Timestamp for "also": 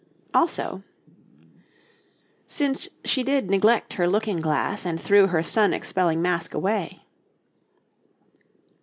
0.33-0.81